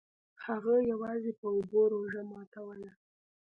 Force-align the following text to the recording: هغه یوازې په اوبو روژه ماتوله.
هغه 0.45 0.75
یوازې 0.91 1.31
په 1.39 1.45
اوبو 1.55 1.81
روژه 1.93 2.21
ماتوله. 2.31 2.91